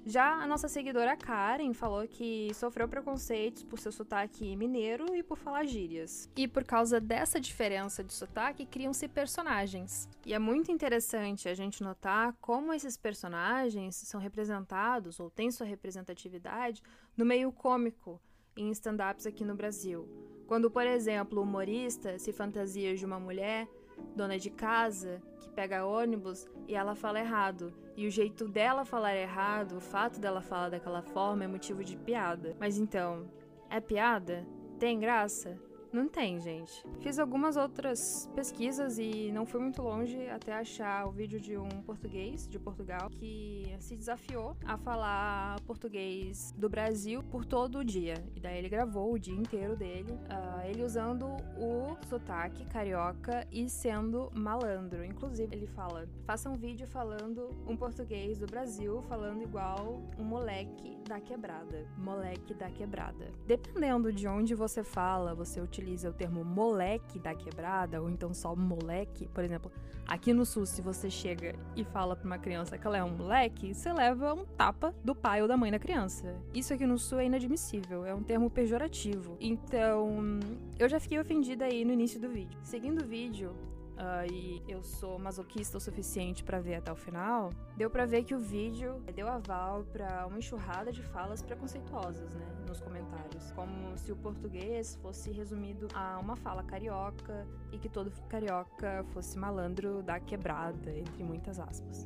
Já 0.07 0.33
a 0.35 0.45
nossa 0.45 0.67
seguidora 0.67 1.17
Karen 1.17 1.73
falou 1.73 2.07
que 2.07 2.53
sofreu 2.53 2.87
preconceitos 2.87 3.63
por 3.63 3.79
seu 3.79 3.91
sotaque 3.91 4.55
mineiro 4.55 5.15
e 5.15 5.23
por 5.23 5.35
falar 5.35 5.65
gírias. 5.65 6.29
E 6.35 6.47
por 6.47 6.63
causa 6.63 7.01
dessa 7.01 7.39
diferença 7.39 8.03
de 8.03 8.13
sotaque, 8.13 8.67
criam-se 8.67 9.07
personagens. 9.07 10.07
E 10.23 10.31
é 10.31 10.37
muito 10.37 10.71
interessante 10.71 11.49
a 11.49 11.55
gente 11.55 11.81
notar 11.81 12.35
como 12.39 12.71
esses 12.71 12.95
personagens 12.95 13.95
são 13.95 14.21
representados 14.21 15.19
ou 15.19 15.31
têm 15.31 15.49
sua 15.49 15.65
representatividade 15.65 16.83
no 17.17 17.25
meio 17.25 17.51
cômico 17.51 18.21
em 18.55 18.69
stand-ups 18.69 19.25
aqui 19.25 19.43
no 19.43 19.55
Brasil. 19.55 20.07
Quando, 20.45 20.69
por 20.69 20.85
exemplo, 20.85 21.39
o 21.39 21.43
humorista 21.43 22.19
se 22.19 22.31
fantasia 22.31 22.95
de 22.95 23.03
uma 23.03 23.19
mulher 23.19 23.67
dona 24.15 24.37
de 24.37 24.49
casa 24.49 25.21
que 25.39 25.49
pega 25.49 25.85
ônibus 25.85 26.47
e 26.67 26.75
ela 26.75 26.95
fala 26.95 27.19
errado. 27.19 27.73
E 27.95 28.07
o 28.07 28.11
jeito 28.11 28.47
dela 28.47 28.85
falar 28.85 29.15
errado, 29.15 29.77
o 29.77 29.81
fato 29.81 30.19
dela 30.19 30.41
falar 30.41 30.69
daquela 30.69 31.01
forma 31.01 31.43
é 31.43 31.47
motivo 31.47 31.83
de 31.83 31.95
piada. 31.97 32.55
Mas 32.59 32.77
então, 32.77 33.25
é 33.69 33.79
piada? 33.79 34.45
Tem 34.79 34.99
graça? 34.99 35.57
Não 35.95 36.09
tem, 36.09 36.41
gente. 36.41 36.83
Fiz 36.99 37.17
algumas 37.17 37.55
outras 37.55 38.29
pesquisas 38.35 38.97
e 38.99 39.31
não 39.31 39.45
fui 39.45 39.61
muito 39.61 39.81
longe 39.81 40.27
até 40.27 40.51
achar 40.51 41.07
o 41.07 41.11
vídeo 41.11 41.39
de 41.39 41.55
um 41.55 41.69
português 41.69 42.45
de 42.49 42.59
Portugal 42.59 43.09
que 43.09 43.73
se 43.79 43.95
desafiou 43.95 44.57
a 44.65 44.77
falar 44.77 45.57
português 45.61 46.53
do 46.57 46.67
Brasil 46.67 47.23
por 47.23 47.45
todo 47.45 47.79
o 47.79 47.85
dia. 47.85 48.15
E 48.35 48.41
daí 48.41 48.57
ele 48.57 48.67
gravou 48.67 49.13
o 49.13 49.17
dia 49.17 49.33
inteiro 49.33 49.77
dele, 49.77 50.11
uh, 50.11 50.67
ele 50.67 50.83
usando 50.83 51.27
o 51.57 51.95
sotaque 52.09 52.65
carioca 52.65 53.47
e 53.49 53.69
sendo 53.69 54.29
malandro. 54.35 55.05
Inclusive, 55.05 55.55
ele 55.55 55.67
fala: 55.67 56.09
faça 56.25 56.49
um 56.49 56.55
vídeo 56.55 56.85
falando 56.85 57.55
um 57.65 57.77
português 57.77 58.37
do 58.37 58.45
Brasil, 58.45 59.01
falando 59.03 59.43
igual 59.43 60.01
um 60.19 60.25
moleque 60.25 60.97
da 61.07 61.21
quebrada. 61.21 61.87
Moleque 61.97 62.53
da 62.53 62.69
quebrada. 62.69 63.31
Dependendo 63.47 64.11
de 64.11 64.27
onde 64.27 64.53
você 64.53 64.83
fala, 64.83 65.33
você 65.33 65.61
utiliza 65.61 65.84
o 66.03 66.13
termo 66.13 66.43
moleque 66.43 67.19
da 67.19 67.33
quebrada, 67.33 68.01
ou 68.01 68.09
então 68.09 68.33
só 68.33 68.55
moleque. 68.55 69.27
Por 69.27 69.43
exemplo, 69.43 69.71
aqui 70.07 70.33
no 70.33 70.45
sul, 70.45 70.65
se 70.65 70.81
você 70.81 71.09
chega 71.09 71.55
e 71.75 71.83
fala 71.83 72.15
pra 72.15 72.25
uma 72.25 72.37
criança 72.37 72.77
que 72.77 72.87
ela 72.87 72.97
é 72.97 73.03
um 73.03 73.15
moleque, 73.15 73.73
você 73.73 73.93
leva 73.93 74.33
um 74.33 74.45
tapa 74.45 74.93
do 75.03 75.13
pai 75.13 75.41
ou 75.41 75.47
da 75.47 75.55
mãe 75.55 75.71
da 75.71 75.79
criança. 75.79 76.35
Isso 76.53 76.73
aqui 76.73 76.85
no 76.85 76.97
sul 76.97 77.19
é 77.19 77.25
inadmissível, 77.25 78.05
é 78.05 78.13
um 78.13 78.23
termo 78.23 78.49
pejorativo. 78.49 79.37
Então, 79.39 80.39
eu 80.79 80.89
já 80.89 80.99
fiquei 80.99 81.19
ofendida 81.19 81.65
aí 81.65 81.85
no 81.85 81.93
início 81.93 82.19
do 82.19 82.29
vídeo. 82.29 82.59
Seguindo 82.63 83.03
o 83.03 83.05
vídeo, 83.05 83.55
uh, 83.95 84.31
e 84.31 84.61
eu 84.67 84.83
sou 84.83 85.17
masoquista 85.17 85.77
o 85.77 85.81
suficiente 85.81 86.43
para 86.43 86.59
ver 86.59 86.75
até 86.75 86.91
o 86.91 86.95
final, 86.95 87.49
deu 87.75 87.89
para 87.89 88.05
ver 88.05 88.23
que 88.23 88.35
o 88.35 88.39
vídeo 88.39 89.01
deu 89.13 89.27
aval 89.27 89.83
para 89.85 90.25
uma 90.27 90.37
enxurrada 90.37 90.91
de 90.91 91.01
falas 91.01 91.41
preconceituosas, 91.41 92.33
né, 92.33 92.45
nos 92.67 92.79
comentários, 92.79 93.51
como 93.51 93.97
se 93.97 94.11
o 94.11 94.15
português 94.15 94.95
fosse 95.01 95.31
resumido 95.31 95.87
a 95.93 96.19
uma 96.19 96.35
fala 96.35 96.63
carioca 96.63 97.47
e 97.71 97.77
que 97.77 97.89
todo 97.89 98.11
carioca 98.27 99.05
fosse 99.13 99.37
malandro 99.37 100.01
da 100.03 100.19
quebrada, 100.19 100.91
entre 100.91 101.23
muitas 101.23 101.59
aspas. 101.59 102.05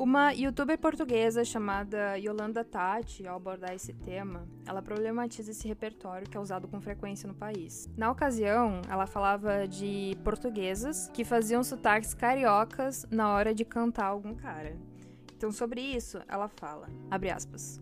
Uma 0.00 0.32
youtuber 0.32 0.78
portuguesa 0.78 1.44
chamada 1.44 2.16
Yolanda 2.16 2.64
Tati, 2.64 3.26
ao 3.26 3.36
abordar 3.36 3.74
esse 3.74 3.92
tema, 3.92 4.48
ela 4.66 4.80
problematiza 4.80 5.50
esse 5.50 5.68
repertório 5.68 6.26
que 6.26 6.38
é 6.38 6.40
usado 6.40 6.66
com 6.66 6.80
frequência 6.80 7.28
no 7.28 7.34
país. 7.34 7.86
Na 7.98 8.10
ocasião, 8.10 8.80
ela 8.88 9.06
falava 9.06 9.68
de 9.68 10.16
portuguesas 10.24 11.10
que 11.12 11.22
faziam 11.22 11.62
sotaques 11.62 12.14
cariocas 12.14 13.06
na 13.10 13.30
hora 13.34 13.54
de 13.54 13.62
cantar 13.62 14.06
algum 14.06 14.34
cara. 14.34 14.74
Então, 15.36 15.52
sobre 15.52 15.82
isso, 15.82 16.18
ela 16.26 16.48
fala, 16.48 16.88
abre 17.10 17.30
aspas, 17.30 17.78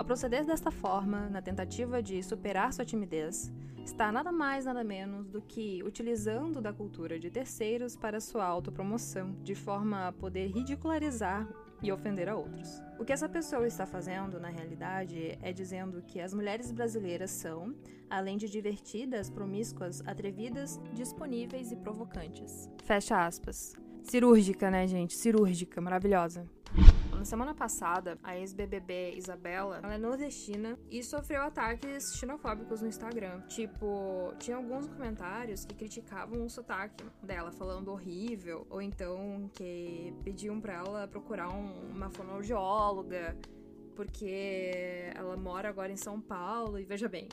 ao 0.00 0.04
proceder 0.04 0.46
desta 0.46 0.70
forma, 0.70 1.28
na 1.28 1.42
tentativa 1.42 2.02
de 2.02 2.22
superar 2.22 2.72
sua 2.72 2.86
timidez, 2.86 3.52
está 3.84 4.10
nada 4.10 4.32
mais 4.32 4.64
nada 4.64 4.82
menos 4.82 5.28
do 5.28 5.42
que 5.42 5.82
utilizando 5.82 6.58
da 6.58 6.72
cultura 6.72 7.18
de 7.18 7.30
terceiros 7.30 7.96
para 7.96 8.18
sua 8.18 8.46
autopromoção, 8.46 9.36
de 9.42 9.54
forma 9.54 10.08
a 10.08 10.12
poder 10.12 10.46
ridicularizar 10.46 11.46
e 11.82 11.92
ofender 11.92 12.30
a 12.30 12.34
outros. 12.34 12.82
O 12.98 13.04
que 13.04 13.12
essa 13.12 13.28
pessoa 13.28 13.66
está 13.66 13.84
fazendo, 13.84 14.40
na 14.40 14.48
realidade, 14.48 15.38
é 15.42 15.52
dizendo 15.52 16.00
que 16.00 16.18
as 16.18 16.32
mulheres 16.32 16.72
brasileiras 16.72 17.30
são, 17.32 17.74
além 18.08 18.38
de 18.38 18.48
divertidas, 18.48 19.28
promíscuas, 19.28 20.02
atrevidas, 20.06 20.80
disponíveis 20.94 21.72
e 21.72 21.76
provocantes. 21.76 22.70
Fecha 22.84 23.26
aspas. 23.26 23.74
Cirúrgica, 24.02 24.70
né, 24.70 24.86
gente? 24.86 25.14
Cirúrgica, 25.14 25.78
maravilhosa. 25.78 26.48
Na 27.20 27.26
semana 27.26 27.54
passada, 27.54 28.18
a 28.22 28.34
ex-BBB 28.38 29.12
Isabela, 29.14 29.78
ela 29.82 29.92
é 29.92 29.98
nordestina 29.98 30.78
e 30.90 31.02
sofreu 31.04 31.42
ataques 31.42 32.14
xenofóbicos 32.14 32.80
no 32.80 32.88
Instagram. 32.88 33.42
Tipo, 33.42 34.32
tinha 34.38 34.56
alguns 34.56 34.86
comentários 34.86 35.66
que 35.66 35.74
criticavam 35.74 36.42
o 36.42 36.48
sotaque 36.48 37.04
dela, 37.22 37.52
falando 37.52 37.88
horrível, 37.88 38.66
ou 38.70 38.80
então 38.80 39.50
que 39.52 40.14
pediam 40.24 40.58
pra 40.62 40.72
ela 40.72 41.06
procurar 41.06 41.50
um, 41.50 41.90
uma 41.90 42.08
fonoaudióloga, 42.08 43.36
porque 43.94 45.12
ela 45.14 45.36
mora 45.36 45.68
agora 45.68 45.92
em 45.92 45.98
São 45.98 46.18
Paulo, 46.18 46.78
e 46.78 46.86
veja 46.86 47.06
bem, 47.06 47.28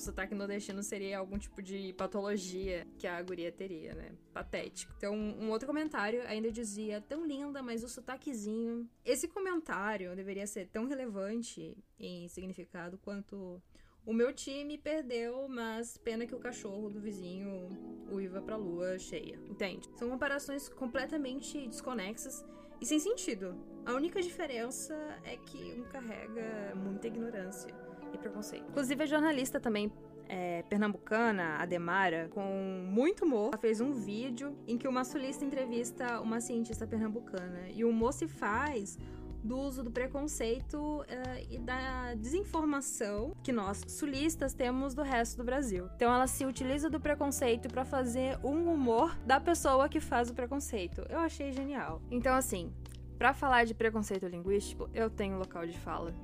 o 0.00 0.02
sotaque 0.02 0.34
nordestino 0.34 0.82
seria 0.82 1.18
algum 1.18 1.38
tipo 1.38 1.62
de 1.62 1.92
patologia 1.92 2.86
que 2.98 3.06
a 3.06 3.22
guria 3.22 3.52
teria, 3.52 3.94
né? 3.94 4.12
Patético. 4.32 4.92
Então, 4.96 5.14
um 5.14 5.50
outro 5.50 5.66
comentário 5.66 6.22
ainda 6.26 6.50
dizia: 6.50 7.00
tão 7.02 7.26
linda, 7.26 7.62
mas 7.62 7.84
o 7.84 7.88
sotaquezinho. 7.88 8.88
Esse 9.04 9.28
comentário 9.28 10.16
deveria 10.16 10.46
ser 10.46 10.66
tão 10.68 10.86
relevante 10.86 11.76
em 11.98 12.26
significado 12.28 12.98
quanto. 12.98 13.62
O 14.06 14.14
meu 14.14 14.32
time 14.32 14.78
perdeu, 14.78 15.46
mas 15.46 15.98
pena 15.98 16.26
que 16.26 16.34
o 16.34 16.40
cachorro 16.40 16.88
do 16.88 16.98
vizinho 16.98 17.68
uiva 18.10 18.40
pra 18.40 18.56
lua 18.56 18.98
cheia. 18.98 19.38
Entende? 19.46 19.86
São 19.96 20.08
comparações 20.08 20.70
completamente 20.70 21.68
desconexas 21.68 22.42
e 22.80 22.86
sem 22.86 22.98
sentido. 22.98 23.54
A 23.84 23.92
única 23.92 24.22
diferença 24.22 24.94
é 25.22 25.36
que 25.36 25.74
um 25.74 25.82
carrega 25.84 26.74
muita 26.74 27.08
ignorância 27.08 27.89
e 28.12 28.18
preconceito. 28.18 28.64
Inclusive, 28.68 29.02
a 29.02 29.06
jornalista 29.06 29.60
também 29.60 29.92
é, 30.28 30.62
pernambucana, 30.62 31.56
Ademara, 31.58 32.28
com 32.30 32.44
muito 32.86 33.24
humor, 33.24 33.50
ela 33.52 33.60
fez 33.60 33.80
um 33.80 33.92
vídeo 33.92 34.56
em 34.66 34.78
que 34.78 34.86
uma 34.86 35.04
sulista 35.04 35.44
entrevista 35.44 36.20
uma 36.20 36.40
cientista 36.40 36.86
pernambucana. 36.86 37.68
E 37.70 37.84
o 37.84 37.90
humor 37.90 38.12
se 38.12 38.28
faz 38.28 38.96
do 39.42 39.58
uso 39.58 39.82
do 39.82 39.90
preconceito 39.90 40.76
uh, 40.76 41.06
e 41.48 41.58
da 41.58 42.14
desinformação 42.14 43.34
que 43.42 43.52
nós, 43.52 43.82
sulistas, 43.88 44.52
temos 44.52 44.94
do 44.94 45.02
resto 45.02 45.38
do 45.38 45.44
Brasil. 45.44 45.88
Então 45.96 46.12
ela 46.12 46.26
se 46.26 46.44
utiliza 46.44 46.88
do 46.90 47.00
preconceito 47.00 47.68
para 47.68 47.84
fazer 47.84 48.38
um 48.44 48.70
humor 48.72 49.16
da 49.26 49.40
pessoa 49.40 49.88
que 49.88 49.98
faz 49.98 50.30
o 50.30 50.34
preconceito. 50.34 51.04
Eu 51.08 51.20
achei 51.20 51.52
genial. 51.52 52.02
Então, 52.10 52.34
assim, 52.34 52.72
para 53.18 53.32
falar 53.32 53.64
de 53.64 53.74
preconceito 53.74 54.26
linguístico, 54.26 54.88
eu 54.94 55.10
tenho 55.10 55.38
local 55.38 55.66
de 55.66 55.78
fala. 55.78 56.14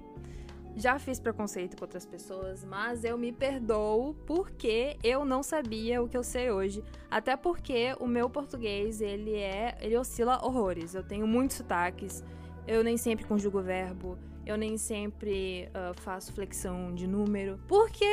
Já 0.79 0.99
fiz 0.99 1.19
preconceito 1.19 1.75
com 1.75 1.85
outras 1.85 2.05
pessoas, 2.05 2.63
mas 2.63 3.03
eu 3.03 3.17
me 3.17 3.33
perdoo 3.33 4.15
porque 4.27 4.99
eu 5.03 5.25
não 5.25 5.43
sabia 5.43 6.03
o 6.03 6.09
que 6.09 6.17
eu 6.17 6.23
sei 6.23 6.51
hoje. 6.51 6.85
Até 7.11 7.35
porque 7.35 7.97
o 7.99 8.07
meu 8.07 8.29
português, 8.29 9.01
ele 9.01 9.35
é, 9.35 9.75
ele 9.81 9.97
oscila 9.97 10.45
horrores. 10.45 10.95
Eu 10.95 11.03
tenho 11.03 11.27
muitos 11.27 11.57
sotaques, 11.57 12.23
eu 12.69 12.85
nem 12.85 12.99
sempre 12.99 13.25
conjugo 13.25 13.63
verbo, 13.63 14.19
eu 14.45 14.59
nem 14.59 14.77
sempre 14.77 15.67
uh, 15.69 15.99
faço 16.03 16.31
flexão 16.35 16.95
de 16.95 17.07
número, 17.07 17.59
porque 17.67 18.05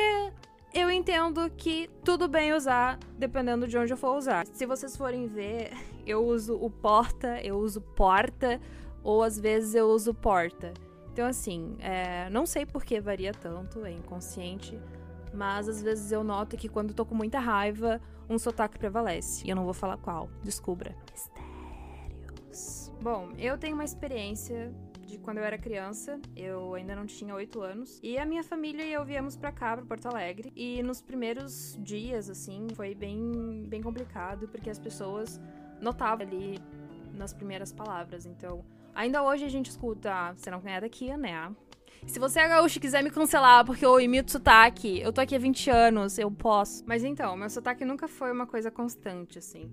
eu 0.72 0.90
entendo 0.90 1.50
que 1.50 1.90
tudo 2.02 2.26
bem 2.26 2.54
usar 2.54 2.98
dependendo 3.18 3.68
de 3.68 3.76
onde 3.76 3.92
eu 3.92 3.96
for 3.96 4.16
usar. 4.16 4.46
Se 4.46 4.64
vocês 4.64 4.96
forem 4.96 5.26
ver, 5.26 5.70
eu 6.06 6.24
uso 6.24 6.56
o 6.56 6.70
porta, 6.70 7.38
eu 7.42 7.58
uso 7.58 7.82
porta, 7.82 8.58
ou 9.02 9.22
às 9.22 9.38
vezes 9.38 9.74
eu 9.74 9.86
uso 9.88 10.14
porta. 10.14 10.72
Então, 11.14 11.28
assim, 11.28 11.76
é, 11.78 12.28
não 12.28 12.44
sei 12.44 12.66
por 12.66 12.84
que 12.84 13.00
varia 13.00 13.32
tanto, 13.32 13.86
é 13.86 13.92
inconsciente, 13.92 14.76
mas 15.32 15.68
às 15.68 15.80
vezes 15.80 16.10
eu 16.10 16.24
noto 16.24 16.56
que 16.56 16.68
quando 16.68 16.92
tô 16.92 17.06
com 17.06 17.14
muita 17.14 17.38
raiva, 17.38 18.00
um 18.28 18.36
sotaque 18.36 18.76
prevalece. 18.80 19.46
E 19.46 19.50
eu 19.50 19.54
não 19.54 19.62
vou 19.62 19.72
falar 19.72 19.96
qual. 19.96 20.28
Descubra. 20.42 20.92
Mistérios. 21.12 22.90
Bom, 23.00 23.30
eu 23.38 23.56
tenho 23.56 23.74
uma 23.74 23.84
experiência 23.84 24.74
de 25.06 25.16
quando 25.18 25.38
eu 25.38 25.44
era 25.44 25.56
criança, 25.56 26.18
eu 26.34 26.74
ainda 26.74 26.96
não 26.96 27.06
tinha 27.06 27.32
8 27.32 27.60
anos, 27.62 28.00
e 28.02 28.18
a 28.18 28.26
minha 28.26 28.42
família 28.42 28.84
e 28.84 28.92
eu 28.92 29.04
viemos 29.04 29.36
para 29.36 29.52
cá, 29.52 29.76
para 29.76 29.86
Porto 29.86 30.06
Alegre, 30.06 30.52
e 30.56 30.82
nos 30.82 31.00
primeiros 31.00 31.78
dias, 31.80 32.28
assim, 32.28 32.66
foi 32.74 32.92
bem, 32.92 33.66
bem 33.68 33.80
complicado, 33.80 34.48
porque 34.48 34.68
as 34.68 34.80
pessoas 34.80 35.40
notavam 35.80 36.26
ali 36.26 36.58
nas 37.12 37.32
primeiras 37.32 37.72
palavras, 37.72 38.26
então 38.26 38.64
Ainda 38.94 39.22
hoje 39.22 39.44
a 39.44 39.48
gente 39.48 39.70
escuta, 39.70 40.32
você 40.36 40.50
não 40.50 40.62
é 40.64 40.80
daqui, 40.80 41.14
né? 41.16 41.50
Se 42.06 42.18
você 42.18 42.40
é 42.40 42.48
gaúcho 42.48 42.78
e 42.78 42.80
quiser 42.80 43.02
me 43.02 43.10
cancelar 43.10 43.64
porque 43.64 43.84
eu 43.84 43.98
imito 43.98 44.30
sotaque, 44.30 45.00
eu 45.00 45.12
tô 45.12 45.20
aqui 45.20 45.34
há 45.34 45.38
20 45.38 45.70
anos, 45.70 46.18
eu 46.18 46.30
posso. 46.30 46.84
Mas 46.86 47.02
então, 47.02 47.36
meu 47.36 47.48
sotaque 47.48 47.84
nunca 47.84 48.06
foi 48.06 48.30
uma 48.30 48.46
coisa 48.46 48.70
constante, 48.70 49.38
assim. 49.38 49.70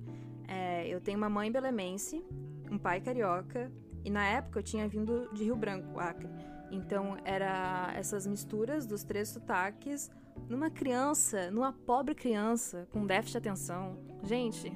É, 0.47 0.87
eu 0.87 0.99
tenho 0.99 1.17
uma 1.17 1.29
mãe 1.29 1.51
belemense, 1.51 2.23
um 2.71 2.77
pai 2.77 3.01
carioca, 3.01 3.71
e 4.03 4.09
na 4.09 4.25
época 4.25 4.59
eu 4.59 4.63
tinha 4.63 4.87
vindo 4.87 5.29
de 5.33 5.43
Rio 5.43 5.55
Branco, 5.55 5.99
Acre. 5.99 6.29
Então 6.71 7.17
era 7.25 7.91
essas 7.95 8.25
misturas 8.25 8.85
dos 8.87 9.03
três 9.03 9.29
sotaques 9.29 10.09
numa 10.49 10.69
criança, 10.69 11.51
numa 11.51 11.73
pobre 11.73 12.15
criança 12.15 12.87
com 12.91 13.05
déficit 13.05 13.33
de 13.33 13.37
atenção. 13.49 13.97
Gente, 14.23 14.71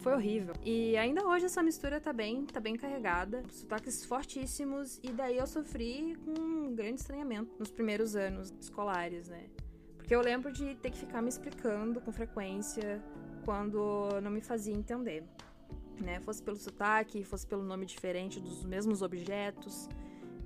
foi 0.00 0.14
horrível. 0.14 0.54
E 0.64 0.96
ainda 0.96 1.26
hoje 1.26 1.46
essa 1.46 1.62
mistura 1.62 2.00
tá 2.00 2.12
bem, 2.12 2.44
tá 2.44 2.58
bem 2.58 2.76
carregada. 2.76 3.42
Sotaques 3.50 4.04
fortíssimos. 4.04 4.98
E 5.02 5.12
daí 5.12 5.36
eu 5.38 5.46
sofri 5.46 6.16
com 6.24 6.32
um 6.40 6.74
grande 6.74 7.00
estranhamento 7.00 7.54
nos 7.58 7.70
primeiros 7.70 8.16
anos 8.16 8.52
escolares, 8.60 9.28
né? 9.28 9.46
Porque 9.96 10.14
eu 10.14 10.20
lembro 10.20 10.52
de 10.52 10.74
ter 10.76 10.90
que 10.90 10.98
ficar 10.98 11.22
me 11.22 11.28
explicando 11.28 12.00
com 12.00 12.10
frequência 12.10 13.02
quando 13.44 14.20
não 14.22 14.30
me 14.30 14.40
fazia 14.40 14.74
entender. 14.74 15.22
Né? 16.00 16.18
Fosse 16.20 16.42
pelo 16.42 16.56
sotaque, 16.56 17.22
fosse 17.22 17.46
pelo 17.46 17.62
nome 17.62 17.84
diferente 17.84 18.40
dos 18.40 18.64
mesmos 18.64 19.02
objetos. 19.02 19.88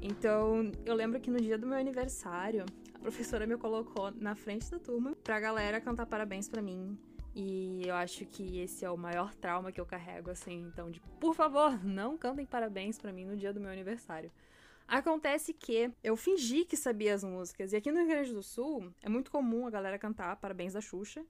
Então, 0.03 0.71
eu 0.85 0.95
lembro 0.95 1.21
que 1.21 1.31
no 1.31 1.41
dia 1.41 1.57
do 1.57 1.67
meu 1.67 1.79
aniversário, 1.79 2.67
a 2.93 2.99
professora 2.99 3.47
me 3.47 3.57
colocou 3.57 4.11
na 4.11 4.35
frente 4.35 4.69
da 4.71 4.79
turma 4.79 5.15
pra 5.23 5.39
galera 5.39 5.81
cantar 5.81 6.07
parabéns 6.07 6.49
para 6.49 6.61
mim 6.61 6.99
E 7.35 7.83
eu 7.87 7.95
acho 7.95 8.25
que 8.27 8.59
esse 8.61 8.85
é 8.85 8.91
o 8.91 8.97
maior 8.97 9.35
trauma 9.35 9.73
que 9.73 9.81
eu 9.81 9.87
carrego, 9.87 10.31
assim. 10.31 10.61
Então, 10.73 10.91
de 10.91 11.01
por 11.19 11.35
favor, 11.35 11.85
não 11.85 12.17
cantem 12.17 12.47
parabéns 12.47 12.99
para 12.99 13.13
mim 13.13 13.25
no 13.25 13.37
dia 13.37 13.53
do 13.53 13.61
meu 13.61 13.71
aniversário. 13.71 14.31
Acontece 14.87 15.53
que 15.53 15.91
eu 16.03 16.15
fingi 16.17 16.65
que 16.65 16.77
sabia 16.77 17.15
as 17.15 17.25
músicas. 17.25 17.73
E 17.73 17.77
aqui 17.77 17.91
no 17.91 17.99
Rio 17.99 18.09
Grande 18.09 18.33
do 18.33 18.43
Sul 18.43 18.93
é 19.03 19.09
muito 19.09 19.31
comum 19.31 19.67
a 19.67 19.71
galera 19.71 19.99
cantar 19.99 20.37
Parabéns 20.37 20.75
da 20.75 20.81
Xuxa 20.81 21.25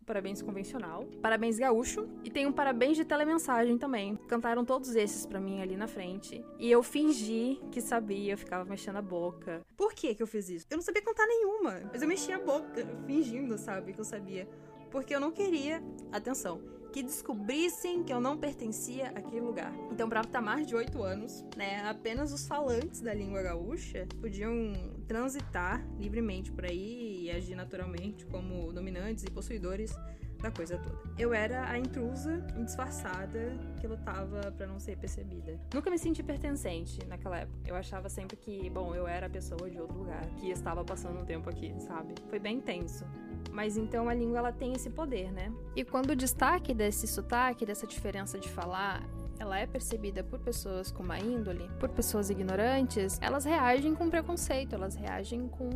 o 0.00 0.04
parabéns 0.04 0.40
convencional, 0.40 1.06
parabéns 1.20 1.58
gaúcho 1.58 2.08
e 2.24 2.30
tem 2.30 2.46
um 2.46 2.52
parabéns 2.52 2.96
de 2.96 3.04
telemensagem 3.04 3.76
também. 3.76 4.16
Cantaram 4.28 4.64
todos 4.64 4.96
esses 4.96 5.26
para 5.26 5.40
mim 5.40 5.60
ali 5.60 5.76
na 5.76 5.86
frente 5.86 6.42
e 6.58 6.70
eu 6.70 6.82
fingi 6.82 7.60
que 7.70 7.80
sabia, 7.80 8.32
eu 8.32 8.38
ficava 8.38 8.64
mexendo 8.64 8.96
a 8.96 9.02
boca. 9.02 9.60
Por 9.76 9.92
que 9.92 10.14
que 10.14 10.22
eu 10.22 10.26
fiz 10.26 10.48
isso? 10.48 10.66
Eu 10.70 10.78
não 10.78 10.82
sabia 10.82 11.02
cantar 11.02 11.26
nenhuma, 11.26 11.82
mas 11.92 12.00
eu 12.00 12.08
mexia 12.08 12.36
a 12.36 12.40
boca 12.40 12.86
fingindo, 13.06 13.58
sabe, 13.58 13.92
que 13.92 14.00
eu 14.00 14.04
sabia, 14.04 14.48
porque 14.90 15.14
eu 15.14 15.20
não 15.20 15.30
queria, 15.30 15.82
atenção, 16.12 16.60
que 16.92 17.02
descobrissem 17.02 18.02
que 18.02 18.12
eu 18.12 18.20
não 18.20 18.36
pertencia 18.36 19.08
àquele 19.10 19.40
lugar. 19.40 19.72
Então, 19.90 20.08
para 20.08 20.40
mais 20.40 20.66
de 20.66 20.74
oito 20.74 21.02
anos, 21.02 21.44
né, 21.56 21.88
apenas 21.88 22.32
os 22.32 22.46
falantes 22.46 23.00
da 23.00 23.14
língua 23.14 23.42
gaúcha 23.42 24.06
podiam 24.20 24.72
transitar 25.06 25.84
livremente 25.98 26.50
por 26.50 26.64
aí 26.64 27.24
e 27.24 27.30
agir 27.30 27.54
naturalmente 27.54 28.26
como 28.26 28.72
dominantes 28.72 29.24
e 29.24 29.30
possuidores 29.30 29.94
da 30.40 30.50
coisa 30.50 30.78
toda. 30.78 30.98
Eu 31.18 31.34
era 31.34 31.68
a 31.68 31.78
intrusa 31.78 32.40
disfarçada 32.64 33.52
que 33.78 33.86
lutava 33.86 34.50
para 34.52 34.66
não 34.66 34.80
ser 34.80 34.96
percebida. 34.96 35.60
Nunca 35.72 35.90
me 35.90 35.98
senti 35.98 36.22
pertencente 36.22 36.98
naquela 37.06 37.40
época. 37.40 37.58
Eu 37.66 37.76
achava 37.76 38.08
sempre 38.08 38.36
que, 38.36 38.70
bom, 38.70 38.94
eu 38.94 39.06
era 39.06 39.26
a 39.26 39.30
pessoa 39.30 39.70
de 39.70 39.78
outro 39.78 39.98
lugar 39.98 40.26
que 40.36 40.50
estava 40.50 40.84
passando 40.84 41.20
um 41.20 41.24
tempo 41.24 41.48
aqui, 41.48 41.74
sabe? 41.80 42.14
Foi 42.28 42.38
bem 42.38 42.60
tenso. 42.60 43.04
Mas 43.52 43.76
então 43.76 44.08
a 44.08 44.14
língua 44.14 44.38
ela 44.38 44.52
tem 44.52 44.72
esse 44.72 44.90
poder, 44.90 45.32
né? 45.32 45.52
E 45.74 45.84
quando 45.84 46.10
o 46.10 46.16
destaque 46.16 46.72
desse 46.72 47.06
sotaque, 47.06 47.66
dessa 47.66 47.86
diferença 47.86 48.38
de 48.38 48.48
falar, 48.48 49.02
ela 49.40 49.58
é 49.58 49.66
percebida 49.66 50.22
por 50.22 50.38
pessoas 50.38 50.92
com 50.92 51.02
má 51.02 51.18
índole, 51.18 51.68
por 51.80 51.88
pessoas 51.88 52.28
ignorantes, 52.28 53.18
elas 53.22 53.46
reagem 53.46 53.94
com 53.94 54.10
preconceito, 54.10 54.74
elas 54.74 54.94
reagem 54.94 55.48
com 55.48 55.70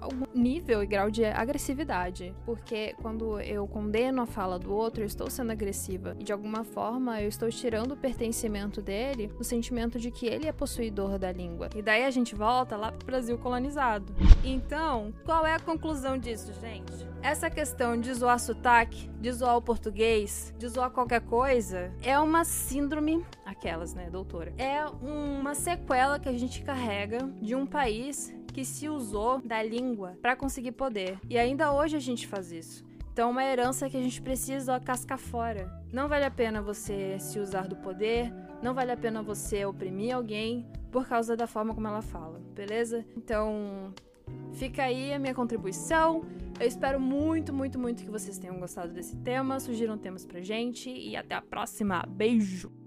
algum 0.00 0.26
nível 0.34 0.82
e 0.82 0.86
grau 0.86 1.10
de 1.10 1.24
agressividade. 1.24 2.34
Porque 2.44 2.94
quando 3.00 3.40
eu 3.40 3.66
condeno 3.68 4.22
a 4.22 4.26
fala 4.26 4.58
do 4.58 4.74
outro, 4.74 5.02
eu 5.02 5.06
estou 5.06 5.30
sendo 5.30 5.52
agressiva. 5.52 6.16
E 6.18 6.24
de 6.24 6.32
alguma 6.32 6.64
forma 6.64 7.22
eu 7.22 7.28
estou 7.28 7.48
tirando 7.50 7.92
o 7.92 7.96
pertencimento 7.96 8.82
dele 8.82 9.30
no 9.38 9.44
sentimento 9.44 9.98
de 9.98 10.10
que 10.10 10.26
ele 10.26 10.48
é 10.48 10.52
possuidor 10.52 11.16
da 11.16 11.30
língua. 11.30 11.70
E 11.76 11.82
daí 11.82 12.04
a 12.04 12.10
gente 12.10 12.34
volta 12.34 12.76
lá 12.76 12.90
pro 12.90 13.06
Brasil 13.06 13.38
colonizado. 13.38 14.12
Então, 14.42 15.14
qual 15.24 15.46
é 15.46 15.54
a 15.54 15.60
conclusão 15.60 16.18
disso, 16.18 16.52
gente? 16.60 17.14
Essa 17.22 17.48
questão 17.48 17.98
de 17.98 18.12
zoar 18.12 18.38
sotaque, 18.38 19.08
de 19.18 19.32
zoar 19.32 19.56
o 19.56 19.62
português, 19.62 20.52
de 20.58 20.68
zoar 20.68 20.90
qualquer 20.90 21.22
coisa, 21.22 21.90
é 22.02 22.18
uma 22.18 22.44
síndrome, 22.44 23.03
aquelas, 23.44 23.94
né, 23.94 24.08
doutora? 24.10 24.52
É 24.58 24.84
uma 24.86 25.54
sequela 25.54 26.18
que 26.18 26.28
a 26.28 26.38
gente 26.38 26.62
carrega 26.62 27.18
de 27.40 27.54
um 27.54 27.66
país 27.66 28.34
que 28.52 28.64
se 28.64 28.88
usou 28.88 29.40
da 29.40 29.62
língua 29.62 30.16
para 30.22 30.36
conseguir 30.36 30.72
poder. 30.72 31.18
E 31.28 31.36
ainda 31.36 31.72
hoje 31.72 31.96
a 31.96 32.00
gente 32.00 32.26
faz 32.26 32.52
isso. 32.52 32.84
Então, 33.12 33.30
uma 33.30 33.44
herança 33.44 33.88
que 33.88 33.96
a 33.96 34.02
gente 34.02 34.20
precisa 34.20 34.80
cascar 34.80 35.18
fora. 35.18 35.70
Não 35.92 36.08
vale 36.08 36.24
a 36.24 36.30
pena 36.30 36.60
você 36.60 37.18
se 37.20 37.38
usar 37.38 37.68
do 37.68 37.76
poder, 37.76 38.32
não 38.62 38.74
vale 38.74 38.90
a 38.90 38.96
pena 38.96 39.22
você 39.22 39.64
oprimir 39.64 40.14
alguém 40.14 40.66
por 40.90 41.06
causa 41.06 41.36
da 41.36 41.46
forma 41.46 41.74
como 41.74 41.86
ela 41.86 42.02
fala, 42.02 42.40
beleza? 42.54 43.04
Então, 43.16 43.92
Fica 44.54 44.84
aí 44.84 45.12
a 45.12 45.18
minha 45.18 45.34
contribuição. 45.34 46.24
Eu 46.58 46.66
espero 46.66 47.00
muito, 47.00 47.52
muito, 47.52 47.78
muito 47.78 48.04
que 48.04 48.10
vocês 48.10 48.38
tenham 48.38 48.58
gostado 48.58 48.92
desse 48.92 49.16
tema. 49.16 49.58
Sugiram 49.58 49.98
temas 49.98 50.24
pra 50.24 50.40
gente 50.40 50.88
e 50.90 51.16
até 51.16 51.34
a 51.34 51.42
próxima. 51.42 52.04
Beijo! 52.08 52.83